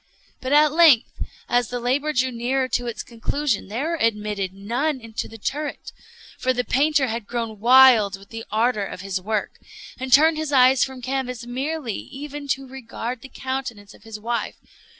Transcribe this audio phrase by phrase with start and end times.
[0.41, 1.11] But at length,
[1.47, 5.91] as the labor drew nearer to its conclusion, there were admitted none into the turret;
[6.39, 9.59] for the painter had grown wild with the ardor of his work,
[9.99, 14.55] and turned his eyes from canvas merely, even to regard the countenance of his wife.